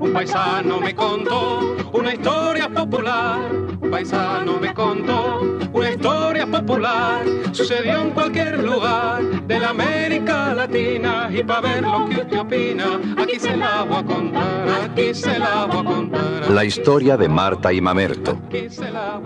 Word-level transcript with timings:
Un 0.00 0.12
paisano 0.12 0.80
me 0.80 0.94
contó 0.94 1.76
una 1.92 2.14
historia 2.14 2.68
popular. 2.68 3.38
Un 3.80 3.90
paisano 3.90 4.58
me 4.58 4.74
contó 4.74 5.40
una 5.72 5.90
historia 5.90 6.46
popular. 6.46 7.24
Sucedió 7.52 8.00
en 8.00 8.10
cualquier 8.10 8.58
lugar 8.58 9.22
de 9.46 9.58
la 9.60 9.68
América 9.70 10.52
Latina. 10.54 11.30
Y 11.32 11.44
para 11.44 11.60
ver 11.60 11.82
lo 11.82 12.08
que 12.08 12.22
usted 12.22 12.40
opina, 12.40 13.00
aquí 13.18 13.38
se 13.38 13.56
la 13.56 13.84
voy 13.84 13.98
a 13.98 14.04
contar. 14.04 14.68
Aquí 14.84 15.14
se 15.14 15.38
la 15.38 15.66
voy 15.66 15.78
a 15.78 15.84
contar. 15.84 16.50
La 16.50 16.64
historia 16.64 17.16
de 17.16 17.28
Marta 17.28 17.72
y 17.72 17.80
Mamerto. 17.80 18.36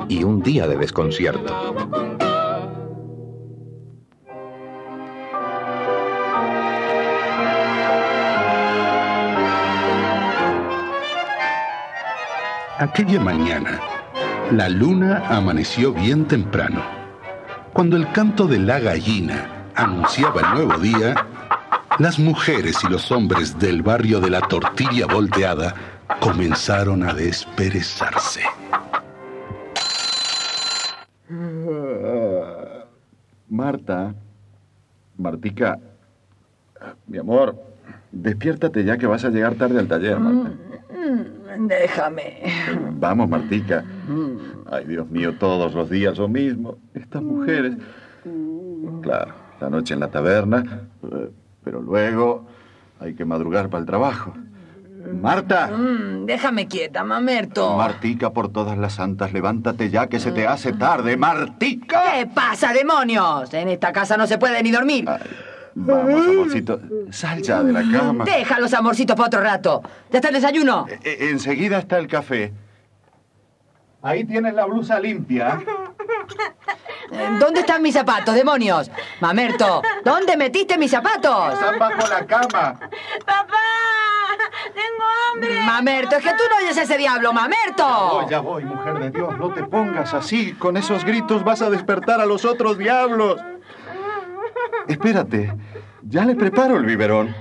Y 0.08 0.22
un 0.22 0.42
día 0.42 0.66
de 0.66 0.76
desconcierto. 0.76 2.13
Aquella 12.84 13.18
mañana, 13.18 13.80
la 14.52 14.68
luna 14.68 15.26
amaneció 15.30 15.94
bien 15.94 16.28
temprano. 16.28 16.82
Cuando 17.72 17.96
el 17.96 18.12
canto 18.12 18.46
de 18.46 18.58
la 18.58 18.78
gallina 18.78 19.70
anunciaba 19.74 20.42
el 20.42 20.66
nuevo 20.66 20.78
día, 20.78 21.14
las 21.98 22.18
mujeres 22.18 22.76
y 22.84 22.88
los 22.88 23.10
hombres 23.10 23.58
del 23.58 23.80
barrio 23.80 24.20
de 24.20 24.28
la 24.28 24.42
tortilla 24.42 25.06
volteada 25.06 25.74
comenzaron 26.20 27.04
a 27.04 27.14
desperezarse. 27.14 28.42
Marta, 33.48 34.14
Martica, 35.16 35.78
mi 37.06 37.16
amor, 37.16 37.73
despiértate 38.12 38.84
ya 38.84 38.96
que 38.98 39.06
vas 39.06 39.24
a 39.24 39.30
llegar 39.30 39.54
tarde 39.54 39.78
al 39.78 39.88
taller, 39.88 40.18
Marta. 40.18 40.52
Déjame. 41.58 42.42
Vamos, 42.92 43.28
Martica. 43.28 43.84
Ay, 44.70 44.84
Dios 44.86 45.08
mío, 45.10 45.34
todos 45.38 45.74
los 45.74 45.88
días 45.90 46.18
lo 46.18 46.28
mismo. 46.28 46.78
Estas 46.94 47.22
mujeres. 47.22 47.74
Claro, 49.02 49.34
la 49.60 49.70
noche 49.70 49.94
en 49.94 50.00
la 50.00 50.08
taberna, 50.08 50.64
eh, 51.02 51.30
pero 51.62 51.80
luego 51.80 52.46
hay 53.00 53.14
que 53.14 53.24
madrugar 53.24 53.68
para 53.68 53.80
el 53.80 53.86
trabajo. 53.86 54.32
Marta, 55.20 55.66
Mm, 55.68 56.24
déjame 56.24 56.66
quieta, 56.66 57.04
mamerto. 57.04 57.76
Martica, 57.76 58.30
por 58.30 58.50
todas 58.50 58.78
las 58.78 58.94
santas, 58.94 59.34
levántate 59.34 59.90
ya 59.90 60.06
que 60.06 60.18
se 60.18 60.32
te 60.32 60.46
hace 60.46 60.72
tarde. 60.72 61.18
Martica. 61.18 62.02
¿Qué 62.16 62.26
pasa, 62.26 62.72
demonios? 62.72 63.52
En 63.52 63.68
esta 63.68 63.92
casa 63.92 64.16
no 64.16 64.26
se 64.26 64.38
puede 64.38 64.62
ni 64.62 64.70
dormir. 64.70 65.04
Ay, 65.06 65.20
vamos, 65.74 66.26
amorcito, 66.26 66.80
sal 67.10 67.42
ya 67.42 67.62
de 67.62 67.72
la 67.72 67.82
cama. 67.98 68.24
Deja 68.24 68.58
los 68.58 68.72
amorcitos 68.74 69.16
para 69.16 69.26
otro 69.26 69.40
rato. 69.40 69.82
¿Ya 70.10 70.18
está 70.18 70.28
el 70.28 70.34
desayuno? 70.34 70.86
Eh, 70.88 70.98
eh, 71.04 71.16
enseguida 71.30 71.78
está 71.78 71.98
el 71.98 72.06
café. 72.06 72.52
Ahí 74.02 74.24
tienes 74.24 74.54
la 74.54 74.66
blusa 74.66 75.00
limpia. 75.00 75.60
Eh, 77.10 77.36
¿Dónde 77.38 77.60
están 77.60 77.82
mis 77.82 77.94
zapatos, 77.94 78.34
demonios? 78.34 78.90
Mamerto, 79.20 79.82
¿dónde 80.04 80.36
metiste 80.36 80.76
mis 80.78 80.90
zapatos? 80.90 81.54
Están 81.54 81.78
bajo 81.78 82.08
la 82.08 82.26
cama. 82.26 82.80
¡Papá! 83.24 83.54
¡Tengo 84.74 85.04
hambre! 85.32 85.60
Mamerto, 85.60 86.16
es 86.16 86.22
que 86.22 86.30
tú 86.30 86.42
no 86.50 86.56
oyes 86.64 86.76
ese 86.76 86.96
diablo, 86.98 87.32
Mamerto. 87.32 87.86
Oh, 87.86 88.28
ya 88.28 88.40
voy, 88.40 88.64
mujer 88.64 88.98
de 88.98 89.10
Dios, 89.10 89.38
no 89.38 89.52
te 89.52 89.64
pongas 89.64 90.12
así. 90.14 90.52
Con 90.54 90.76
esos 90.76 91.04
gritos 91.04 91.44
vas 91.44 91.62
a 91.62 91.70
despertar 91.70 92.20
a 92.20 92.26
los 92.26 92.44
otros 92.44 92.78
diablos. 92.78 93.40
Espérate, 94.88 95.52
ya 96.02 96.24
le 96.24 96.34
preparo 96.34 96.76
el 96.76 96.84
biberón. 96.84 97.34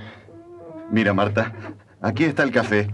Mira, 0.90 1.12
Marta, 1.12 1.52
aquí 2.00 2.24
está 2.24 2.42
el 2.42 2.50
café. 2.52 2.88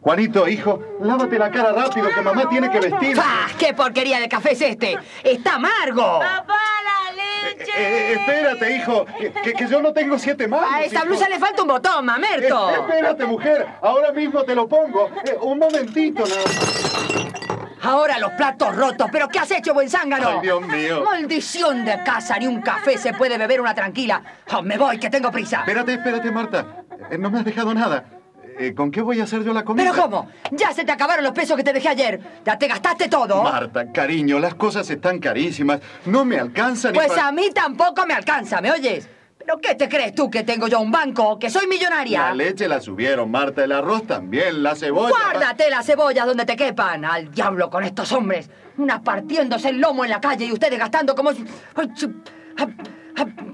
Juanito, 0.00 0.48
hijo, 0.48 0.82
lávate 1.00 1.38
la 1.38 1.50
cara 1.50 1.72
rápido 1.72 2.08
que 2.08 2.20
mamá 2.22 2.48
tiene 2.48 2.70
que 2.70 2.80
vestir. 2.80 3.16
¡Fah! 3.16 3.46
¡Qué 3.58 3.72
porquería 3.72 4.18
de 4.18 4.28
café 4.28 4.52
es 4.52 4.60
este! 4.62 4.98
¡Está 5.22 5.54
amargo! 5.56 6.18
¡Papá, 6.18 6.54
la 6.84 7.12
Eh, 7.12 7.54
leche! 7.56 7.72
eh, 7.76 8.12
espérate, 8.14 8.76
hijo, 8.76 9.06
que, 9.44 9.66
yo 9.68 9.80
no 9.80 9.92
tengo 9.92 10.18
siete 10.18 10.48
manos. 10.48 10.68
A 10.72 10.82
esta 10.82 10.98
hijo. 11.00 11.06
blusa 11.06 11.28
le 11.28 11.38
falta 11.38 11.62
un 11.62 11.68
botón, 11.68 12.00
Eh, 12.00 12.02
Mamerto. 12.02 12.70
espérate, 12.70 13.24
mujer, 13.26 13.66
ahora 13.80 14.10
mismo 14.12 14.42
te 14.42 14.54
lo 14.56 14.66
pongo. 14.68 15.08
Eh, 15.24 15.36
un 15.40 15.58
momentito, 15.60 16.24
nada 16.26 16.40
más. 16.46 17.21
Ahora 17.82 18.18
los 18.18 18.32
platos 18.32 18.74
rotos. 18.76 19.08
¿Pero 19.10 19.28
qué 19.28 19.38
has 19.38 19.50
hecho, 19.50 19.74
buen 19.74 19.90
zángano? 19.90 20.28
Ay, 20.28 20.38
Dios 20.42 20.60
mío. 20.66 21.02
Maldición 21.04 21.84
de 21.84 22.02
casa, 22.04 22.38
ni 22.38 22.46
un 22.46 22.60
café 22.62 22.96
se 22.98 23.12
puede 23.12 23.36
beber 23.38 23.60
una 23.60 23.74
tranquila. 23.74 24.22
Oh, 24.52 24.62
me 24.62 24.78
voy, 24.78 24.98
que 24.98 25.10
tengo 25.10 25.30
prisa. 25.30 25.60
Espérate, 25.60 25.94
espérate, 25.94 26.30
Marta. 26.30 26.84
Eh, 27.10 27.18
no 27.18 27.30
me 27.30 27.38
has 27.40 27.44
dejado 27.44 27.74
nada. 27.74 28.04
Eh, 28.58 28.74
¿Con 28.74 28.90
qué 28.90 29.00
voy 29.00 29.18
a 29.18 29.24
hacer 29.24 29.42
yo 29.44 29.52
la 29.54 29.64
comida? 29.64 29.90
¿Pero 29.90 30.02
cómo? 30.02 30.28
Ya 30.50 30.72
se 30.72 30.84
te 30.84 30.92
acabaron 30.92 31.24
los 31.24 31.32
pesos 31.32 31.56
que 31.56 31.64
te 31.64 31.72
dejé 31.72 31.88
ayer. 31.88 32.20
Ya 32.44 32.58
te 32.58 32.68
gastaste 32.68 33.08
todo. 33.08 33.42
Marta, 33.42 33.90
cariño, 33.90 34.38
las 34.38 34.54
cosas 34.54 34.88
están 34.90 35.18
carísimas. 35.18 35.80
No 36.04 36.24
me 36.24 36.38
alcanzan 36.38 36.92
ni 36.92 36.98
Pues 36.98 37.12
pa- 37.12 37.28
a 37.28 37.32
mí 37.32 37.50
tampoco 37.54 38.06
me 38.06 38.12
alcanza, 38.14 38.60
¿me 38.60 38.70
oyes? 38.70 39.08
¿Pero 39.44 39.58
qué 39.60 39.74
te 39.74 39.88
crees 39.88 40.14
tú 40.14 40.30
que 40.30 40.44
tengo 40.44 40.68
yo 40.68 40.80
un 40.80 40.90
banco? 40.92 41.38
¿Que 41.38 41.50
soy 41.50 41.66
millonaria? 41.66 42.26
La 42.26 42.34
leche 42.34 42.68
la 42.68 42.80
subieron, 42.80 43.30
Marta. 43.30 43.64
El 43.64 43.72
arroz 43.72 44.06
también, 44.06 44.62
la 44.62 44.74
cebolla... 44.76 45.10
Guárdate 45.10 45.68
las 45.68 45.84
cebollas 45.84 46.26
donde 46.26 46.44
te 46.44 46.54
quepan. 46.56 47.04
Al 47.04 47.30
diablo 47.30 47.68
con 47.68 47.82
estos 47.84 48.12
hombres. 48.12 48.48
Unas 48.78 49.00
partiéndose 49.00 49.70
el 49.70 49.80
lomo 49.80 50.04
en 50.04 50.10
la 50.10 50.20
calle 50.20 50.44
y 50.44 50.52
ustedes 50.52 50.78
gastando 50.78 51.14
como 51.14 51.30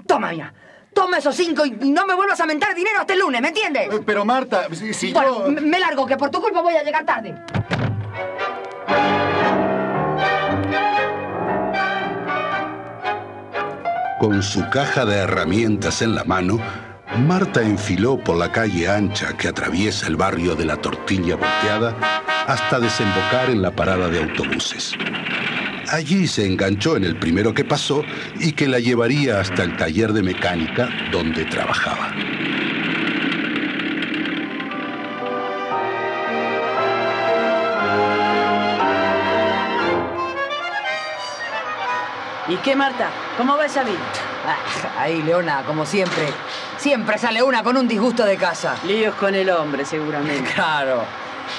Toma, 0.05 0.31
mira. 0.31 0.53
Toma 0.93 1.17
esos 1.17 1.35
cinco 1.35 1.65
y 1.65 1.71
no 1.91 2.05
me 2.05 2.13
vuelvas 2.13 2.39
a 2.39 2.45
mentar 2.45 2.75
dinero 2.75 2.99
hasta 2.99 3.13
el 3.13 3.19
lunes, 3.19 3.41
¿me 3.41 3.49
entiendes? 3.49 3.93
Eh, 3.93 4.01
Pero 4.05 4.25
Marta, 4.25 4.67
si, 4.73 4.93
si 4.93 5.13
Bueno, 5.13 5.45
yo... 5.45 5.61
me 5.61 5.79
largo, 5.79 6.05
que 6.05 6.17
por 6.17 6.29
tu 6.29 6.41
culpa 6.41 6.61
voy 6.61 6.75
a 6.75 6.83
llegar 6.83 7.05
tarde. 7.05 7.35
Con 14.19 14.43
su 14.43 14.69
caja 14.69 15.05
de 15.05 15.15
herramientas 15.15 16.01
en 16.01 16.13
la 16.13 16.25
mano, 16.25 16.59
Marta 17.25 17.61
enfiló 17.61 18.21
por 18.21 18.35
la 18.35 18.51
calle 18.51 18.89
ancha 18.89 19.37
que 19.37 19.47
atraviesa 19.47 20.07
el 20.07 20.17
barrio 20.17 20.55
de 20.55 20.65
la 20.65 20.75
tortilla 20.75 21.37
volteada 21.37 21.95
hasta 22.45 22.81
desembocar 22.81 23.49
en 23.49 23.61
la 23.61 23.71
parada 23.71 24.09
de 24.09 24.21
autobuses. 24.21 24.93
Allí 25.87 26.27
se 26.27 26.45
enganchó 26.45 26.97
en 26.97 27.05
el 27.05 27.15
primero 27.15 27.53
que 27.53 27.63
pasó 27.63 28.03
y 28.41 28.51
que 28.51 28.67
la 28.67 28.79
llevaría 28.79 29.39
hasta 29.39 29.63
el 29.63 29.77
taller 29.77 30.11
de 30.11 30.21
mecánica 30.21 30.89
donde 31.13 31.45
trabajaba. 31.45 32.13
¿Y 42.49 42.55
qué, 42.57 42.75
Marta? 42.75 43.09
¿Cómo 43.37 43.55
va 43.57 43.65
esa 43.65 43.83
vida? 43.83 43.99
Ah, 44.45 45.01
Ahí, 45.01 45.21
Leona, 45.21 45.63
como 45.65 45.85
siempre. 45.85 46.27
Siempre 46.77 47.17
sale 47.17 47.43
una 47.43 47.61
con 47.63 47.77
un 47.77 47.87
disgusto 47.87 48.25
de 48.25 48.37
casa. 48.37 48.75
Líos 48.85 49.13
con 49.15 49.35
el 49.35 49.49
hombre, 49.49 49.85
seguramente. 49.85 50.51
Claro. 50.55 51.03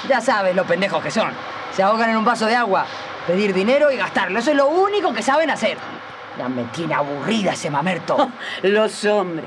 Ya 0.08 0.20
sabes 0.20 0.54
lo 0.54 0.64
pendejos 0.64 1.02
que 1.02 1.10
son. 1.10 1.30
Se 1.74 1.82
ahogan 1.82 2.10
en 2.10 2.16
un 2.16 2.24
vaso 2.24 2.46
de 2.46 2.54
agua, 2.56 2.86
pedir 3.26 3.52
dinero 3.54 3.90
y 3.90 3.96
gastarlo. 3.96 4.38
Eso 4.38 4.50
es 4.50 4.56
lo 4.56 4.66
único 4.68 5.12
que 5.12 5.22
saben 5.22 5.50
hacer. 5.50 5.78
Ya 6.38 6.48
me 6.48 6.64
tiene 6.64 6.94
aburrida 6.94 7.52
ese 7.52 7.70
mamerto. 7.70 8.30
Los 8.62 9.04
hombres. 9.04 9.46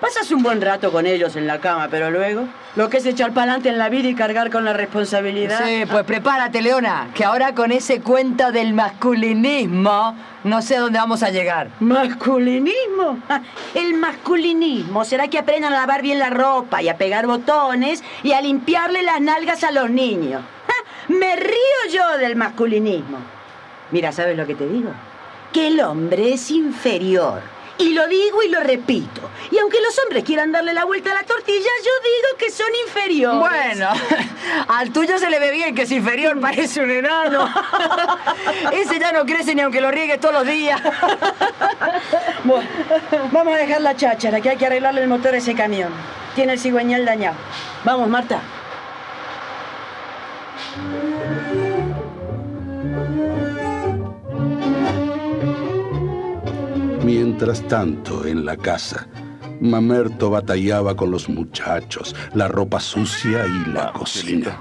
Pasas 0.00 0.30
un 0.32 0.42
buen 0.42 0.60
rato 0.60 0.92
con 0.92 1.06
ellos 1.06 1.34
en 1.36 1.46
la 1.46 1.60
cama, 1.60 1.88
pero 1.90 2.10
luego 2.10 2.44
lo 2.76 2.90
que 2.90 2.98
es 2.98 3.06
echar 3.06 3.30
para 3.32 3.44
adelante 3.44 3.68
en 3.70 3.78
la 3.78 3.88
vida 3.88 4.08
y 4.08 4.14
cargar 4.14 4.50
con 4.50 4.64
la 4.64 4.72
responsabilidad. 4.74 5.64
Sí, 5.64 5.84
pues 5.90 6.04
prepárate, 6.04 6.60
Leona, 6.60 7.08
que 7.14 7.24
ahora 7.24 7.54
con 7.54 7.72
ese 7.72 8.00
cuento 8.00 8.52
del 8.52 8.74
masculinismo 8.74 10.14
no 10.44 10.60
sé 10.60 10.76
dónde 10.76 10.98
vamos 10.98 11.22
a 11.22 11.30
llegar. 11.30 11.68
¿Masculinismo? 11.80 13.18
Ah, 13.30 13.40
El 13.74 13.94
masculinismo 13.94 15.04
será 15.06 15.28
que 15.28 15.38
aprendan 15.38 15.72
a 15.72 15.76
lavar 15.80 16.02
bien 16.02 16.18
la 16.18 16.28
ropa 16.30 16.82
y 16.82 16.88
a 16.90 16.98
pegar 16.98 17.26
botones 17.26 18.02
y 18.22 18.32
a 18.32 18.42
limpiarle 18.42 19.02
las 19.02 19.20
nalgas 19.22 19.64
a 19.64 19.70
los 19.70 19.88
niños. 19.88 20.42
Ah, 20.68 20.90
Me 21.08 21.36
río 21.36 21.90
yo 21.90 22.18
del 22.18 22.36
masculinismo. 22.36 23.18
Mira, 23.90 24.12
¿sabes 24.12 24.36
lo 24.36 24.46
que 24.46 24.54
te 24.54 24.66
digo? 24.66 24.90
Que 25.52 25.68
el 25.68 25.80
hombre 25.80 26.34
es 26.34 26.50
inferior. 26.50 27.40
Y 27.78 27.92
lo 27.92 28.06
digo 28.06 28.42
y 28.42 28.48
lo 28.48 28.60
repito. 28.60 29.20
Y 29.50 29.58
aunque 29.58 29.80
los 29.80 29.98
hombres 30.00 30.24
quieran 30.24 30.52
darle 30.52 30.72
la 30.72 30.84
vuelta 30.84 31.10
a 31.10 31.14
la 31.14 31.22
tortilla, 31.24 31.70
yo 31.84 31.90
digo 32.02 32.38
que 32.38 32.50
son 32.50 32.68
inferiores. 32.86 33.38
Bueno, 33.38 33.88
al 34.68 34.92
tuyo 34.92 35.18
se 35.18 35.28
le 35.28 35.40
ve 35.40 35.50
bien 35.50 35.74
que 35.74 35.82
es 35.82 35.90
inferior, 35.90 36.40
parece 36.40 36.82
un 36.82 36.90
enano. 36.90 37.52
Ese 38.72 38.98
ya 38.98 39.12
no 39.12 39.24
crece 39.26 39.54
ni 39.54 39.62
aunque 39.62 39.80
lo 39.80 39.90
riegues 39.90 40.20
todos 40.20 40.34
los 40.34 40.46
días. 40.46 40.80
Bueno, 42.44 42.68
vamos 43.32 43.54
a 43.54 43.56
dejar 43.56 43.80
la 43.80 43.96
cháchara, 43.96 44.38
que 44.42 44.50
hay 44.50 44.56
que 44.58 44.66
arreglarle 44.66 45.00
el 45.00 45.08
motor 45.08 45.32
a 45.32 45.38
ese 45.38 45.54
camión. 45.54 45.90
Tiene 46.34 46.52
el 46.52 46.60
cigüeñal 46.60 47.06
dañado. 47.06 47.36
Vamos, 47.84 48.06
Marta. 48.08 48.42
Mientras 57.04 57.60
tanto, 57.68 58.26
en 58.26 58.46
la 58.46 58.56
casa, 58.56 59.06
Mamerto 59.60 60.30
batallaba 60.30 60.96
con 60.96 61.10
los 61.10 61.28
muchachos, 61.28 62.16
la 62.32 62.48
ropa 62.48 62.80
sucia 62.80 63.44
y 63.46 63.70
la 63.70 63.92
cocina. 63.92 64.58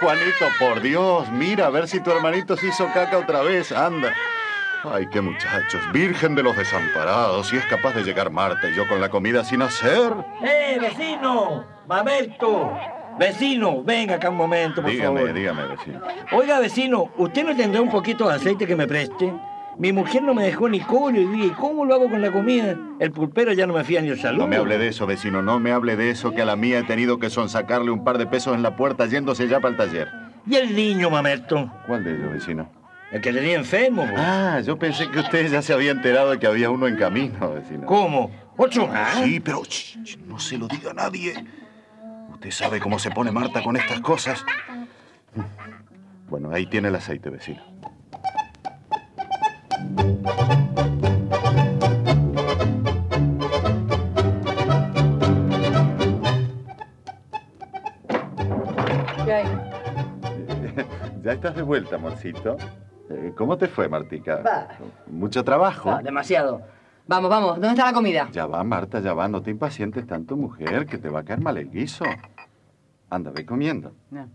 Juanito, 0.00 0.46
por 0.58 0.82
Dios, 0.82 1.30
mira 1.32 1.66
a 1.66 1.70
ver 1.70 1.88
si 1.88 2.00
tu 2.00 2.10
hermanito 2.10 2.56
se 2.56 2.68
hizo 2.68 2.86
caca 2.92 3.16
otra 3.18 3.40
vez. 3.40 3.72
Anda. 3.72 4.12
Ay, 4.84 5.06
qué 5.10 5.22
muchachos. 5.22 5.80
Virgen 5.92 6.34
de 6.34 6.42
los 6.42 6.54
desamparados. 6.56 7.48
Si 7.48 7.56
es 7.56 7.64
capaz 7.66 7.94
de 7.94 8.02
llegar 8.02 8.30
Marta 8.30 8.68
y 8.68 8.74
yo 8.74 8.86
con 8.86 9.00
la 9.00 9.08
comida 9.08 9.44
sin 9.44 9.62
hacer. 9.62 10.12
¡Eh, 10.42 10.78
vecino! 10.80 11.64
¡Mamerto! 11.88 12.72
Vecino, 13.18 13.82
venga 13.82 14.14
acá 14.14 14.30
un 14.30 14.36
momento, 14.36 14.80
por 14.80 14.90
Dígame, 14.90 15.20
favor. 15.20 15.34
dígame, 15.34 15.66
vecino. 15.66 16.00
Oiga, 16.32 16.58
vecino, 16.58 17.10
¿usted 17.18 17.44
no 17.44 17.54
tendrá 17.56 17.82
un 17.82 17.90
poquito 17.90 18.26
de 18.28 18.34
aceite 18.36 18.66
que 18.66 18.76
me 18.76 18.86
preste? 18.86 19.30
Mi 19.80 19.94
mujer 19.94 20.22
no 20.22 20.34
me 20.34 20.44
dejó 20.44 20.68
ni 20.68 20.78
collo 20.78 21.22
y 21.22 21.24
dije, 21.24 21.46
¿y 21.46 21.50
cómo 21.52 21.86
lo 21.86 21.94
hago 21.94 22.10
con 22.10 22.20
la 22.20 22.30
comida? 22.30 22.76
El 22.98 23.12
pulpero 23.12 23.54
ya 23.54 23.66
no 23.66 23.72
me 23.72 23.82
fía 23.82 24.02
ni 24.02 24.08
el 24.08 24.20
saludo. 24.20 24.42
No 24.42 24.46
me 24.46 24.56
hable 24.56 24.76
de 24.76 24.88
eso, 24.88 25.06
vecino. 25.06 25.40
No 25.40 25.58
me 25.58 25.72
hable 25.72 25.96
de 25.96 26.10
eso, 26.10 26.32
que 26.32 26.42
a 26.42 26.44
la 26.44 26.54
mía 26.54 26.80
he 26.80 26.82
tenido 26.82 27.18
que 27.18 27.30
sonsacarle 27.30 27.90
un 27.90 28.04
par 28.04 28.18
de 28.18 28.26
pesos 28.26 28.54
en 28.54 28.62
la 28.62 28.76
puerta 28.76 29.06
yéndose 29.06 29.48
ya 29.48 29.58
para 29.58 29.70
el 29.70 29.76
taller. 29.78 30.10
¿Y 30.46 30.56
el 30.56 30.76
niño, 30.76 31.08
Mamerto? 31.08 31.72
¿Cuál 31.86 32.04
de 32.04 32.14
ellos, 32.14 32.30
vecino? 32.30 32.70
El 33.10 33.22
que 33.22 33.32
tenía 33.32 33.56
enfermo. 33.56 34.06
Ah, 34.18 34.60
yo 34.62 34.78
pensé 34.78 35.10
que 35.10 35.20
usted 35.20 35.50
ya 35.50 35.62
se 35.62 35.72
había 35.72 35.92
enterado 35.92 36.32
de 36.32 36.38
que 36.38 36.46
había 36.46 36.68
uno 36.68 36.86
en 36.86 36.96
camino, 36.96 37.52
vecino. 37.52 37.86
¿Cómo? 37.86 38.30
¿Ocho 38.58 38.86
más? 38.86 39.14
Sí, 39.24 39.40
pero 39.40 39.62
no 40.26 40.38
se 40.38 40.58
lo 40.58 40.68
diga 40.68 40.90
a 40.90 40.94
nadie. 40.94 41.42
Usted 42.34 42.50
sabe 42.50 42.80
cómo 42.80 42.98
se 42.98 43.10
pone 43.12 43.32
Marta 43.32 43.62
con 43.62 43.78
estas 43.78 44.00
cosas. 44.00 44.44
Bueno, 46.28 46.50
ahí 46.52 46.66
tiene 46.66 46.88
el 46.88 46.96
aceite, 46.96 47.30
vecino. 47.30 47.62
¿Qué 59.24 59.32
hay? 59.32 59.46
Ya 61.22 61.32
estás 61.32 61.54
de 61.54 61.62
vuelta, 61.62 61.96
amorcito. 61.96 62.56
Eh, 63.10 63.32
¿Cómo 63.36 63.58
te 63.58 63.68
fue, 63.68 63.88
Martica? 63.88 64.36
Va. 64.36 64.68
¿Mucho 65.06 65.44
trabajo? 65.44 65.98
Demasiado. 66.02 66.62
Vamos, 67.06 67.28
vamos, 67.28 67.50
¿dónde 67.54 67.68
está 67.70 67.84
la 67.86 67.92
comida? 67.92 68.28
Ya 68.32 68.46
va, 68.46 68.62
Marta, 68.64 69.00
ya 69.00 69.12
va. 69.12 69.28
No 69.28 69.42
te 69.42 69.50
impacientes 69.50 70.06
tanto, 70.06 70.36
mujer, 70.36 70.86
que 70.86 70.96
te 70.96 71.08
va 71.10 71.20
a 71.20 71.24
caer 71.24 71.40
mal 71.40 71.58
el 71.58 71.70
guiso. 71.70 72.04
Anda, 73.10 73.32
ve 73.32 73.44
comiendo. 73.44 73.92
No. 74.10 74.28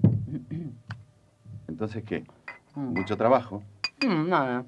Entonces, 1.67 2.03
¿qué? 2.03 2.23
¿Mucho 2.75 3.17
trabajo? 3.17 3.63
Mm, 4.05 4.29
nada. 4.29 4.65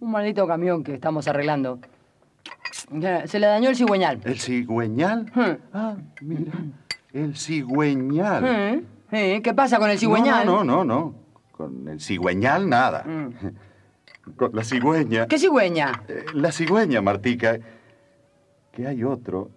Un 0.00 0.10
maldito 0.10 0.46
camión 0.46 0.82
que 0.82 0.94
estamos 0.94 1.28
arreglando. 1.28 1.78
Se 3.26 3.38
le 3.38 3.46
dañó 3.46 3.68
el 3.70 3.76
cigüeñal. 3.76 4.20
¿El 4.24 4.38
cigüeñal? 4.40 5.30
Ah, 5.72 5.96
mira. 6.22 6.52
El 7.12 7.36
cigüeñal. 7.36 8.44
Eh, 8.46 8.84
eh, 9.12 9.40
¿Qué 9.42 9.52
pasa 9.54 9.78
con 9.78 9.90
el 9.90 9.98
cigüeñal? 9.98 10.46
No, 10.46 10.64
no, 10.64 10.84
no, 10.84 10.84
no. 10.84 11.14
Con 11.52 11.88
el 11.88 12.00
cigüeñal 12.00 12.68
nada. 12.68 13.04
Mm. 13.04 14.34
Con 14.36 14.50
la 14.54 14.64
cigüeña. 14.64 15.26
¿Qué 15.26 15.38
cigüeña? 15.38 16.02
Eh, 16.08 16.24
La 16.34 16.50
cigüeña, 16.52 17.02
Martica. 17.02 17.58
Que 18.72 18.86
hay 18.86 19.04
otro. 19.04 19.50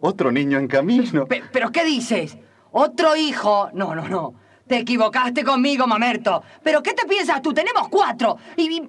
Otro 0.00 0.30
niño 0.30 0.58
en 0.58 0.68
camino. 0.68 1.26
Pe- 1.26 1.42
¿Pero 1.52 1.72
qué 1.72 1.84
dices? 1.84 2.36
¿Otro 2.70 3.16
hijo? 3.16 3.70
No, 3.72 3.94
no, 3.94 4.06
no. 4.08 4.34
Te 4.66 4.78
equivocaste 4.78 5.44
conmigo, 5.44 5.86
mamerto. 5.86 6.42
¿Pero 6.62 6.82
qué 6.82 6.94
te 6.94 7.06
piensas 7.06 7.42
tú? 7.42 7.52
Tenemos 7.52 7.88
cuatro. 7.88 8.38
Y, 8.56 8.76
y- 8.78 8.82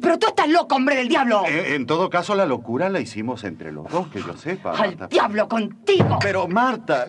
pero 0.00 0.18
tú 0.18 0.26
estás 0.28 0.48
loco, 0.48 0.76
hombre 0.76 0.96
del 0.96 1.08
diablo. 1.08 1.42
Eh, 1.46 1.74
en 1.74 1.84
todo 1.86 2.08
caso, 2.08 2.34
la 2.34 2.46
locura 2.46 2.88
la 2.88 3.00
hicimos 3.00 3.44
entre 3.44 3.70
los 3.72 3.86
dos, 3.90 4.08
que 4.08 4.20
yo 4.20 4.34
sepa. 4.36 4.70
¡Al 4.72 4.90
Marta. 4.96 5.06
diablo 5.08 5.46
contigo! 5.48 6.18
Pero, 6.22 6.48
Marta. 6.48 7.06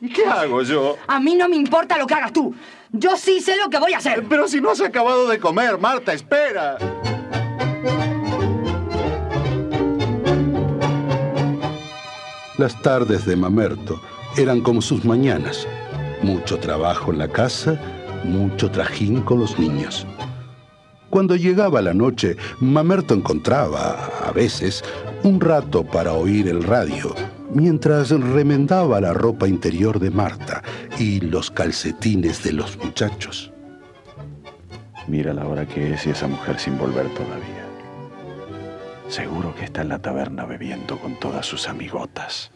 ¿Y 0.00 0.08
qué 0.12 0.24
hago 0.24 0.62
yo? 0.62 0.96
A 1.06 1.20
mí 1.20 1.34
no 1.36 1.48
me 1.48 1.56
importa 1.56 1.96
lo 1.98 2.06
que 2.06 2.14
hagas 2.14 2.32
tú. 2.32 2.54
Yo 2.90 3.16
sí 3.16 3.40
sé 3.40 3.56
lo 3.56 3.68
que 3.70 3.78
voy 3.78 3.92
a 3.92 3.98
hacer. 3.98 4.24
Pero 4.28 4.48
si 4.48 4.60
no 4.60 4.70
has 4.70 4.80
acabado 4.80 5.28
de 5.28 5.38
comer, 5.38 5.78
Marta, 5.78 6.12
espera. 6.12 6.76
Las 12.58 12.80
tardes 12.82 13.24
de 13.24 13.36
Mamerto 13.36 14.00
eran 14.36 14.60
como 14.60 14.82
sus 14.82 15.04
mañanas. 15.04 15.66
Mucho 16.22 16.58
trabajo 16.58 17.12
en 17.12 17.18
la 17.18 17.28
casa, 17.28 17.80
mucho 18.24 18.70
trajín 18.70 19.22
con 19.22 19.40
los 19.40 19.58
niños. 19.58 20.06
Cuando 21.08 21.34
llegaba 21.34 21.82
la 21.82 21.94
noche, 21.94 22.36
Mamerto 22.60 23.14
encontraba, 23.14 24.06
a 24.24 24.30
veces, 24.30 24.84
un 25.24 25.40
rato 25.40 25.82
para 25.84 26.12
oír 26.12 26.48
el 26.48 26.62
radio, 26.62 27.14
mientras 27.52 28.10
remendaba 28.10 29.00
la 29.00 29.12
ropa 29.12 29.48
interior 29.48 29.98
de 29.98 30.10
Marta 30.10 30.62
y 30.98 31.20
los 31.20 31.50
calcetines 31.50 32.44
de 32.44 32.52
los 32.52 32.78
muchachos. 32.78 33.52
Mira 35.08 35.34
la 35.34 35.46
hora 35.48 35.66
que 35.66 35.94
es 35.94 36.06
y 36.06 36.10
esa 36.10 36.28
mujer 36.28 36.60
sin 36.60 36.78
volver 36.78 37.08
todavía. 37.14 37.66
Seguro 39.08 39.52
que 39.56 39.64
está 39.64 39.82
en 39.82 39.88
la 39.88 39.98
taberna 39.98 40.44
bebiendo 40.44 40.96
con 40.98 41.18
todas 41.18 41.44
sus 41.44 41.68
amigotas. 41.68 42.52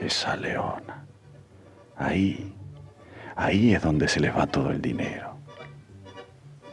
Esa 0.00 0.36
leona. 0.36 0.99
Ahí, 2.00 2.54
ahí 3.36 3.74
es 3.74 3.82
donde 3.82 4.08
se 4.08 4.20
les 4.20 4.34
va 4.34 4.46
todo 4.46 4.70
el 4.70 4.80
dinero. 4.80 5.36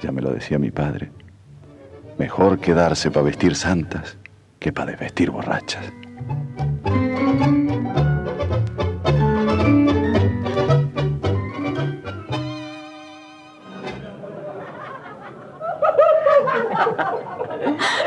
Ya 0.01 0.11
me 0.11 0.21
lo 0.21 0.31
decía 0.31 0.57
mi 0.57 0.71
padre. 0.71 1.11
Mejor 2.17 2.59
quedarse 2.59 3.11
para 3.11 3.25
vestir 3.25 3.55
santas 3.55 4.17
que 4.57 4.71
para 4.71 4.91
desvestir 4.91 5.29
borrachas. 5.29 5.83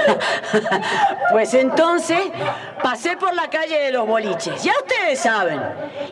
Pues 1.31 1.55
entonces 1.55 2.19
pasé 2.83 3.17
por 3.17 3.33
la 3.35 3.49
calle 3.49 3.79
de 3.79 3.93
los 3.93 4.07
boliches, 4.07 4.63
ya 4.63 4.73
ustedes 4.73 5.21
saben. 5.21 5.61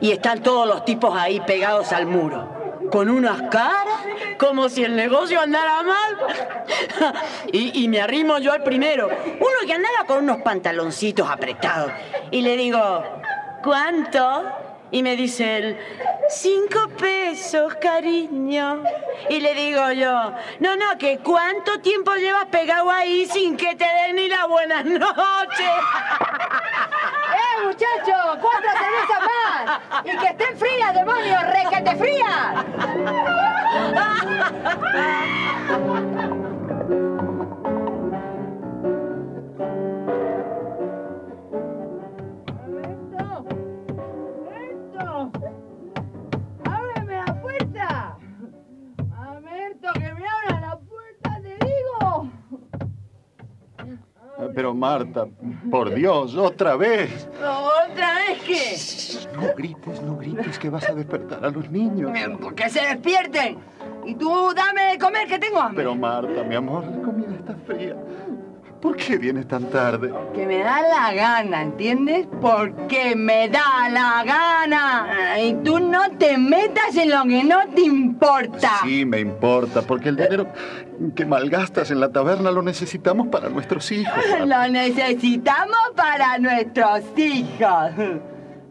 Y 0.00 0.12
están 0.12 0.43
todos 0.43 0.67
los 0.67 0.85
tipos 0.85 1.17
ahí 1.17 1.40
pegados 1.40 1.93
al 1.93 2.06
muro, 2.06 2.79
con 2.93 3.08
unas 3.08 3.43
caras 3.50 4.00
como 4.38 4.69
si 4.69 4.85
el 4.85 4.94
negocio 4.94 5.40
andara 5.40 5.82
mal. 5.82 7.14
y, 7.52 7.82
y 7.82 7.88
me 7.88 8.00
arrimo 8.00 8.38
yo 8.38 8.52
al 8.52 8.62
primero, 8.62 9.08
uno 9.08 9.67
que 9.67 9.73
andaba 9.73 10.05
con 10.06 10.19
unos 10.19 10.43
pantaloncitos 10.43 11.29
apretados. 11.29 11.90
Y 12.30 12.42
le 12.42 12.57
digo, 12.57 13.02
¿cuánto? 13.62 14.67
Y 14.90 15.02
me 15.02 15.16
dice 15.16 15.59
él, 15.59 15.78
cinco 16.30 16.88
pesos, 16.99 17.75
cariño. 17.75 18.83
Y 19.28 19.40
le 19.40 19.54
digo 19.54 19.92
yo, 19.92 20.33
no, 20.61 20.76
no, 20.76 20.97
que 20.99 21.18
cuánto 21.18 21.80
tiempo 21.80 22.14
llevas 22.14 22.47
pegado 22.47 22.90
ahí 22.90 23.26
sin 23.26 23.57
que 23.57 23.75
te 23.75 23.85
den 23.85 24.16
ni 24.16 24.28
la 24.28 24.47
buenas 24.47 24.85
noches. 24.85 25.11
¡Eh, 27.35 27.64
muchacho! 27.64 28.38
¡Cuatro 28.40 28.71
cervezas 28.71 29.21
más! 29.21 29.80
¡Y 30.04 30.16
que 30.16 30.26
estén 30.26 30.57
frías, 30.57 30.95
demonios! 30.95 31.42
¡Requete 31.42 31.97
frías! 31.97 32.64
Pero 54.58 54.74
Marta, 54.74 55.24
por 55.70 55.94
Dios, 55.94 56.34
otra 56.34 56.74
vez. 56.74 57.28
¿Otra 57.36 58.14
vez 58.14 58.42
qué? 58.44 59.36
No 59.36 59.54
grites, 59.56 60.02
no 60.02 60.16
grites, 60.16 60.58
que 60.58 60.68
vas 60.68 60.88
a 60.88 60.94
despertar 60.94 61.44
a 61.44 61.50
los 61.50 61.70
niños. 61.70 62.10
¡Que 62.56 62.68
se 62.68 62.80
despierten! 62.80 63.58
Y 64.04 64.16
tú 64.16 64.52
dame 64.56 64.82
de 64.90 64.98
comer, 64.98 65.28
que 65.28 65.38
tengo 65.38 65.60
hambre. 65.60 65.84
Pero 65.84 65.94
Marta, 65.94 66.42
mi 66.42 66.56
amor, 66.56 66.84
la 66.88 67.00
comida 67.02 67.36
está 67.38 67.54
fría. 67.68 67.94
¿Por 68.80 68.97
qué 68.97 69.18
vienes 69.18 69.49
tan 69.49 69.64
tarde? 69.70 70.12
Que 70.35 70.47
me 70.47 70.58
da 70.58 70.80
la 70.82 71.12
gana, 71.12 71.62
¿entiendes? 71.62 72.28
Porque 72.40 73.16
me 73.16 73.49
da 73.49 73.88
la 73.90 74.23
gana. 74.25 75.40
Y 75.40 75.54
tú 75.64 75.80
no 75.80 76.11
te 76.16 76.38
metas 76.38 76.97
en 76.97 77.11
lo 77.11 77.25
que 77.25 77.42
no 77.42 77.68
te 77.75 77.80
importa. 77.80 78.70
Sí, 78.85 79.04
me 79.04 79.18
importa, 79.18 79.82
porque 79.82 80.11
el 80.11 80.16
dinero 80.16 80.47
que 81.16 81.26
malgastas 81.26 81.90
en 81.90 81.99
la 81.99 82.12
taberna 82.12 82.52
lo 82.52 82.62
necesitamos 82.62 83.26
para 83.28 83.49
nuestros 83.49 83.90
hijos. 83.90 84.14
Lo 84.47 84.68
necesitamos 84.68 85.76
para 85.97 86.38
nuestros 86.38 87.02
hijos. 87.16 87.90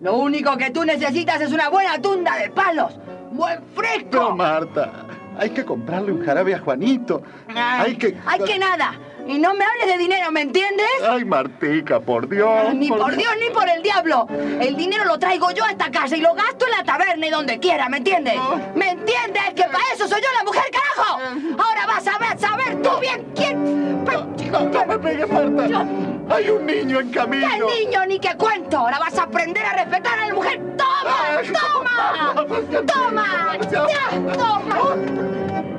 Lo 0.02 0.16
único 0.18 0.56
que 0.58 0.70
tú 0.72 0.86
necesitas 0.86 1.42
es 1.42 1.52
una 1.52 1.70
buena 1.70 2.00
tunda 2.02 2.38
de 2.38 2.50
palos. 2.50 2.98
Buen 3.32 3.60
fresco. 3.76 4.36
Marta, 4.36 5.06
hay 5.38 5.50
que 5.50 5.66
comprarle 5.66 6.12
un 6.12 6.26
jarabe 6.26 6.56
a 6.56 6.60
Juanito. 6.60 7.22
Hay 7.54 7.96
que... 7.98 8.18
Hay 8.26 8.40
que 8.40 8.58
nada. 8.58 8.94
Y 9.28 9.40
no 9.40 9.54
me 9.54 9.66
hables 9.66 9.88
de 9.88 9.98
dinero, 9.98 10.32
¿me 10.32 10.42
entiendes? 10.42 10.88
Ay, 11.08 11.26
Martica, 11.26 12.00
por 12.00 12.30
Dios. 12.30 12.74
Ni 12.74 12.88
por 12.90 13.16
Dios 13.16 13.34
ni 13.40 13.50
por 13.54 13.68
el 13.70 13.84
diablo. 13.84 14.26
El 14.30 14.78
dinero 14.78 15.04
lo 15.06 15.20
traigo 15.20 15.52
yo 15.52 15.66
a 15.66 15.72
esta 15.72 15.92
casa 15.92 16.16
y 16.16 16.22
lo 16.22 16.34
gasto 16.34 16.66
en 16.66 16.72
la 16.72 16.84
taberna 16.84 17.28
y 17.28 17.30
donde 17.30 17.60
quiera, 17.60 17.90
¿me 17.90 17.98
entiendes? 17.98 18.36
¿Me 18.74 18.92
entiendes? 18.92 19.44
Que 19.56 19.64
para 19.64 19.84
eso 19.94 20.08
soy 20.08 20.22
yo 20.22 20.28
la 20.38 20.44
mujer, 20.44 20.64
carajo. 20.72 21.20
Ahora 21.62 21.86
vas 21.88 22.08
a 22.08 22.18
ver, 22.18 22.40
saber 22.40 22.82
tú 22.82 22.90
bien 23.02 23.26
quién. 23.36 24.06
No, 24.06 24.62
no 24.62 24.86
me 24.86 24.98
pegues, 24.98 25.30
Marta. 25.30 25.86
Hay 26.30 26.50
un 26.50 26.66
niño 26.66 27.00
en 27.02 27.12
camino. 27.12 27.68
¿Qué 27.68 27.86
niño 27.86 28.06
ni 28.06 28.20
qué 28.20 28.36
cuento? 28.38 28.78
Ahora 28.78 29.00
vas 29.00 29.18
a 29.18 29.24
aprender 29.24 29.66
a 29.66 29.74
respetar 29.74 30.20
a 30.20 30.28
la 30.28 30.34
mujer. 30.34 30.62
¡Toma! 30.78 31.42
¡Toma! 31.60 32.86
¡Toma! 32.86 33.58
¡Ya! 33.70 34.10
¡Toma! 34.34 35.77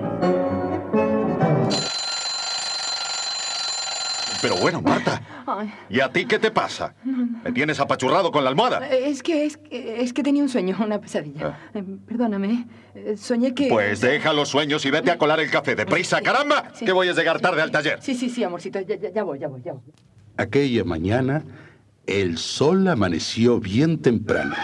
Pero 4.41 4.57
bueno, 4.57 4.81
Marta. 4.81 5.21
Ay, 5.47 5.73
¿Y 5.89 6.01
a 6.01 6.11
ti 6.13 6.25
qué 6.27 6.39
te 6.39 6.51
pasa? 6.51 6.95
¿Me 7.45 7.51
tienes 7.53 7.81
apachurrado 7.81 8.31
con 8.31 8.45
la 8.45 8.51
almohada? 8.51 8.87
es 8.89 9.23
que, 9.23 9.45
es 9.47 9.57
que, 9.57 10.01
es 10.03 10.13
que 10.13 10.23
tenía 10.23 10.43
un 10.43 10.49
sueño, 10.49 10.77
una 10.81 11.01
pesadilla. 11.01 11.59
Eh, 11.75 11.83
Perdóname. 12.07 12.67
eh, 12.95 13.17
Soñé 13.17 13.55
que... 13.55 13.69
Pues 13.69 14.01
deja 14.01 14.33
los 14.33 14.49
sueños 14.49 14.85
y 14.87 14.91
vete 14.91 15.11
a 15.11 15.19
colar 15.19 15.41
el 15.41 15.51
café. 15.51 15.75
¡Deprisa, 15.75 16.21
caramba! 16.21 16.71
Sí. 16.75 16.85
Que 16.85 16.93
voy 16.93 17.09
a 17.09 17.13
llegar 17.13 17.41
tarde 17.41 17.63
al 17.63 17.71
taller. 17.73 17.99
Sí, 18.01 18.15
sí, 18.15 18.31
sí, 18.31 18.45
amorcito. 18.45 18.81
Ya, 18.81 18.97
ya- 18.97 19.11
ya 19.13 19.23
voy, 19.25 19.39
ya 19.41 19.49
voy, 19.49 19.61
ya 19.63 19.73
voy. 19.73 19.83
Aquella 20.37 20.85
mañana, 20.85 21.43
el 22.07 22.39
sol 22.39 22.87
amaneció 22.87 23.59
bien 23.59 24.01
temprano. 24.01 24.55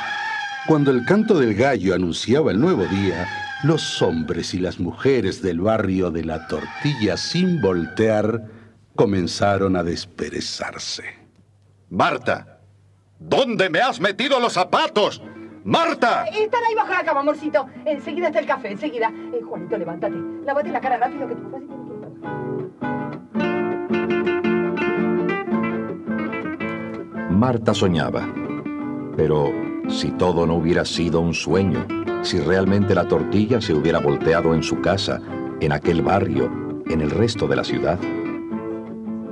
Cuando 0.69 0.93
el 0.93 1.05
canto 1.05 1.39
del 1.39 1.55
gallo 1.55 1.95
anunciaba 1.95 2.53
el 2.53 2.61
nuevo 2.61 2.85
día, 2.87 3.27
los 3.65 4.01
hombres 4.03 4.55
y 4.55 4.59
las 4.61 4.79
mujeres 4.79 5.43
del 5.43 5.61
barrio 5.61 6.11
de 6.13 6.25
la 6.25 6.47
tortilla 6.47 7.17
sin 7.17 7.61
voltear 7.61 8.45
comenzaron 8.95 9.77
a 9.77 9.83
desperezarse. 9.83 11.05
Marta, 11.91 12.61
¿dónde 13.19 13.71
me 13.71 13.81
has 13.81 14.01
metido 14.01 14.41
los 14.41 14.53
zapatos? 14.53 15.23
¡Marta! 15.65 16.25
Están 16.25 16.63
ahí 16.65 16.75
bajo 16.75 16.93
la 16.93 17.05
cama, 17.05 17.21
amorcito. 17.21 17.67
Enseguida 17.87 18.27
está 18.27 18.41
el 18.41 18.47
café, 18.47 18.71
enseguida. 18.71 19.11
Eh, 19.33 19.41
Juanito, 19.43 19.79
levántate. 19.79 20.17
Lávate 20.45 20.71
la 20.71 20.81
cara 20.81 20.99
rápido 20.99 21.27
que 21.29 21.35
tu 21.35 21.43
papá 21.43 21.59
se 21.59 21.67
tiene 21.67 21.85
que 21.85 21.93
ir 21.93 21.99
para 22.01 22.13
abajo. 22.13 22.55
Marta 27.31 27.75
soñaba. 27.75 28.29
Pero 29.17 29.53
si 29.89 30.11
todo 30.13 30.47
no 30.47 30.57
hubiera 30.57 30.85
sido 30.85 31.21
un 31.21 31.33
sueño, 31.35 31.87
si 32.23 32.41
realmente 32.41 32.95
la 32.95 33.09
tortilla 33.09 33.61
se 33.61 33.73
hubiera 33.73 34.01
volteado 34.01 34.55
en 34.55 34.63
su 34.63 34.81
casa, 34.81 35.21
en 35.61 35.73
aquel 35.73 36.03
barrio, 36.03 36.83
en 36.87 37.01
el 37.01 37.11
resto 37.11 37.47
de 37.47 37.57
la 37.57 37.65
ciudad. 37.65 37.99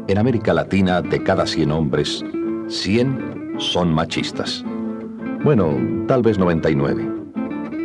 En 0.08 0.18
América 0.18 0.52
Latina, 0.52 1.00
de 1.00 1.22
cada 1.22 1.46
100 1.46 1.70
hombres, 1.70 2.24
100 2.66 3.54
son 3.58 3.94
machistas. 3.94 4.64
Bueno, 5.44 5.76
tal 6.08 6.22
vez 6.22 6.38
99. 6.38 7.08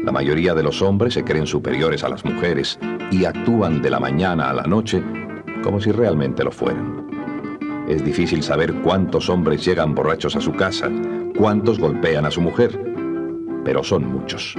La 0.04 0.12
mayoría 0.12 0.56
de 0.56 0.64
los 0.64 0.82
hombres 0.82 1.14
se 1.14 1.24
creen 1.24 1.46
superiores 1.46 2.04
a 2.04 2.10
las 2.10 2.26
mujeres 2.26 2.80
y 3.12 3.26
actúan 3.26 3.84
de 3.84 3.92
la 3.92 4.00
mañana 4.00 4.50
a 4.50 4.54
la 4.54 4.64
noche 4.64 5.04
como 5.64 5.80
si 5.80 5.92
realmente 5.92 6.44
lo 6.44 6.52
fueran. 6.52 7.08
Es 7.88 8.04
difícil 8.04 8.42
saber 8.42 8.74
cuántos 8.82 9.30
hombres 9.30 9.64
llegan 9.64 9.94
borrachos 9.94 10.36
a 10.36 10.42
su 10.42 10.54
casa, 10.54 10.90
cuántos 11.38 11.80
golpean 11.80 12.26
a 12.26 12.32
su 12.32 12.42
mujer, 12.42 12.80
pero 13.64 13.84
son 13.84 14.12
muchos. 14.12 14.56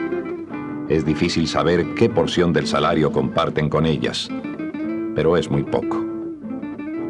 Es 0.88 1.04
difícil 1.04 1.48
saber 1.48 1.94
qué 1.94 2.08
porción 2.08 2.52
del 2.52 2.68
salario 2.68 3.10
comparten 3.10 3.68
con 3.68 3.84
ellas, 3.84 4.28
pero 5.14 5.36
es 5.36 5.50
muy 5.50 5.64
poco. 5.64 6.07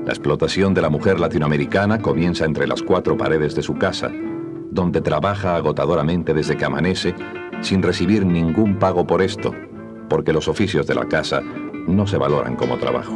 La 0.09 0.15
explotación 0.15 0.73
de 0.73 0.81
la 0.81 0.89
mujer 0.89 1.21
latinoamericana 1.21 2.01
comienza 2.01 2.47
entre 2.47 2.67
las 2.67 2.83
cuatro 2.83 3.19
paredes 3.19 3.55
de 3.55 3.61
su 3.61 3.75
casa, 3.75 4.11
donde 4.71 5.03
trabaja 5.03 5.55
agotadoramente 5.55 6.33
desde 6.33 6.57
que 6.57 6.65
amanece 6.65 7.15
sin 7.61 7.83
recibir 7.83 8.25
ningún 8.25 8.79
pago 8.79 9.07
por 9.07 9.21
esto, 9.21 9.55
porque 10.09 10.33
los 10.33 10.49
oficios 10.49 10.87
de 10.87 10.95
la 10.95 11.09
casa 11.09 11.43
no 11.43 12.07
se 12.07 12.17
valoran 12.17 12.57
como 12.57 12.79
trabajo. 12.79 13.15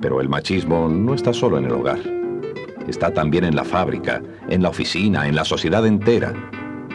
Pero 0.00 0.20
el 0.20 0.28
machismo 0.28 0.88
no 0.88 1.12
está 1.12 1.32
solo 1.32 1.58
en 1.58 1.64
el 1.64 1.72
hogar. 1.72 1.98
Está 2.86 3.12
también 3.12 3.42
en 3.42 3.56
la 3.56 3.64
fábrica, 3.64 4.22
en 4.48 4.62
la 4.62 4.68
oficina, 4.68 5.26
en 5.26 5.34
la 5.34 5.44
sociedad 5.44 5.84
entera. 5.84 6.32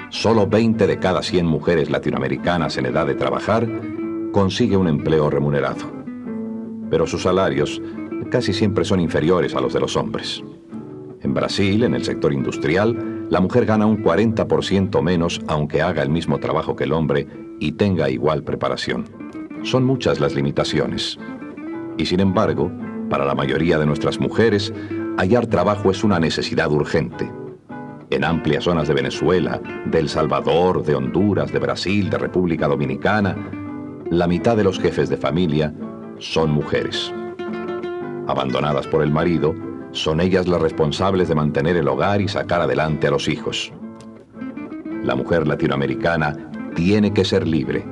Solo 0.09 0.47
20 0.47 0.87
de 0.87 0.99
cada 0.99 1.21
100 1.21 1.45
mujeres 1.45 1.89
latinoamericanas 1.89 2.77
en 2.77 2.85
edad 2.85 3.05
de 3.05 3.15
trabajar 3.15 3.67
consigue 4.31 4.77
un 4.77 4.87
empleo 4.87 5.29
remunerado. 5.29 5.94
Pero 6.89 7.07
sus 7.07 7.23
salarios 7.23 7.81
casi 8.29 8.53
siempre 8.53 8.85
son 8.85 8.99
inferiores 8.99 9.55
a 9.55 9.61
los 9.61 9.73
de 9.73 9.79
los 9.79 9.95
hombres. 9.95 10.43
En 11.21 11.33
Brasil, 11.33 11.83
en 11.83 11.95
el 11.95 12.03
sector 12.03 12.33
industrial, 12.33 13.27
la 13.29 13.39
mujer 13.39 13.65
gana 13.65 13.85
un 13.85 14.03
40% 14.03 15.01
menos 15.01 15.41
aunque 15.47 15.81
haga 15.81 16.03
el 16.03 16.09
mismo 16.09 16.39
trabajo 16.39 16.75
que 16.75 16.83
el 16.83 16.93
hombre 16.93 17.27
y 17.59 17.73
tenga 17.73 18.09
igual 18.09 18.43
preparación. 18.43 19.05
Son 19.63 19.83
muchas 19.83 20.19
las 20.19 20.35
limitaciones. 20.35 21.17
Y 21.97 22.05
sin 22.05 22.19
embargo, 22.19 22.71
para 23.09 23.25
la 23.25 23.35
mayoría 23.35 23.79
de 23.79 23.85
nuestras 23.85 24.19
mujeres, 24.19 24.73
hallar 25.17 25.47
trabajo 25.47 25.89
es 25.89 26.03
una 26.03 26.19
necesidad 26.19 26.71
urgente. 26.71 27.31
En 28.11 28.23
amplias 28.23 28.65
zonas 28.65 28.87
de 28.87 28.93
Venezuela, 28.93 29.59
de 29.85 29.99
El 29.99 30.09
Salvador, 30.09 30.83
de 30.83 30.93
Honduras, 30.93 31.51
de 31.51 31.59
Brasil, 31.59 32.09
de 32.09 32.19
República 32.19 32.67
Dominicana, 32.67 33.35
la 34.11 34.27
mitad 34.27 34.55
de 34.55 34.63
los 34.63 34.79
jefes 34.79 35.09
de 35.09 35.17
familia 35.17 35.73
son 36.19 36.51
mujeres. 36.51 37.13
Abandonadas 38.27 38.87
por 38.87 39.03
el 39.03 39.11
marido, 39.11 39.53
son 39.91 40.19
ellas 40.19 40.47
las 40.47 40.61
responsables 40.61 41.27
de 41.27 41.35
mantener 41.35 41.77
el 41.77 41.87
hogar 41.87 42.21
y 42.21 42.27
sacar 42.27 42.61
adelante 42.61 43.07
a 43.07 43.11
los 43.11 43.27
hijos. 43.27 43.71
La 45.03 45.15
mujer 45.15 45.47
latinoamericana 45.47 46.35
tiene 46.75 47.13
que 47.13 47.23
ser 47.23 47.47
libre. 47.47 47.85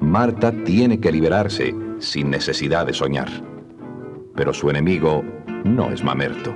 Marta 0.00 0.52
tiene 0.64 1.00
que 1.00 1.12
liberarse 1.12 1.74
sin 1.98 2.30
necesidad 2.30 2.86
de 2.86 2.92
soñar. 2.92 3.28
Pero 4.34 4.52
su 4.52 4.68
enemigo 4.68 5.24
no 5.64 5.90
es 5.90 6.04
Mamerto. 6.04 6.54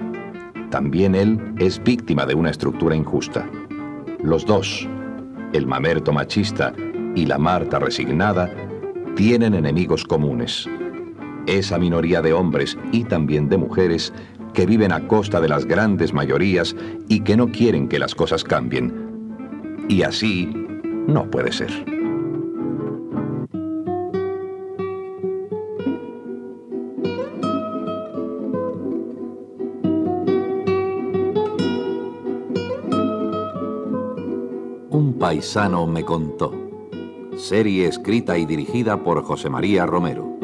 También 0.71 1.15
él 1.15 1.55
es 1.59 1.83
víctima 1.83 2.27
de 2.27 2.35
una 2.35 2.51
estructura 2.51 2.95
injusta. 2.95 3.49
Los 4.23 4.45
dos, 4.45 4.87
el 5.53 5.67
Mamerto 5.67 6.13
machista 6.13 6.75
y 7.15 7.25
la 7.25 7.39
Marta 7.39 7.79
resignada, 7.79 8.51
tienen 9.17 9.55
enemigos 9.55 10.05
comunes. 10.05 10.69
Esa 11.47 11.79
minoría 11.79 12.23
de 12.23 12.33
hombres 12.33 12.79
y 12.93 13.05
también 13.05 13.49
de 13.49 13.57
mujeres 13.57 14.13
que 14.55 14.67
viven 14.67 14.93
a 14.93 15.07
costa 15.07 15.41
de 15.41 15.49
las 15.49 15.65
grandes 15.67 16.13
mayorías 16.13 16.75
y 17.09 17.21
que 17.21 17.37
no 17.37 17.49
quieren 17.49 17.89
que 17.89 17.99
las 17.99 18.15
cosas 18.15 18.45
cambien. 18.45 19.87
Y 19.89 20.03
así 20.03 20.53
no 21.07 21.31
puede 21.31 21.53
ser. 21.53 21.71
Un 34.91 35.17
paisano 35.19 35.87
me 35.87 36.05
contó. 36.05 36.68
Serie 37.39 37.87
escrita 37.87 38.37
y 38.37 38.47
dirigida 38.47 39.05
por 39.05 39.23
José 39.23 39.49
María 39.49 39.87
Romero. 39.87 40.38